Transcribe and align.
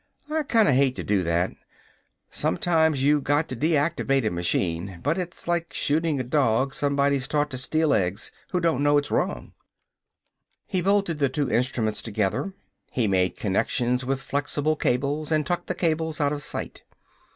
I 0.31 0.41
kinda 0.41 0.73
hate 0.73 0.95
to 0.95 1.03
do 1.03 1.21
that. 1.21 1.51
Sometimes 2.31 3.03
you 3.03 3.21
got 3.21 3.47
to 3.49 3.55
deactivate 3.55 4.25
a 4.25 4.31
machine, 4.31 4.99
but 5.03 5.19
it's 5.19 5.47
like 5.47 5.71
shooting 5.73 6.19
a 6.19 6.23
dog 6.23 6.73
somebody's 6.73 7.27
taught 7.27 7.51
to 7.51 7.59
steal 7.59 7.93
eggs, 7.93 8.31
who 8.49 8.59
don't 8.59 8.81
know 8.81 8.97
it's 8.97 9.11
wrong." 9.11 9.53
He 10.65 10.81
bolted 10.81 11.19
the 11.19 11.29
two 11.29 11.51
instruments 11.51 12.01
together. 12.01 12.55
He 12.89 13.07
made 13.07 13.37
connections 13.37 14.03
with 14.03 14.23
flexible 14.23 14.75
cables 14.75 15.31
and 15.31 15.45
tucked 15.45 15.67
the 15.67 15.75
cable 15.75 16.15
out 16.19 16.33
of 16.33 16.41
sight. 16.41 16.81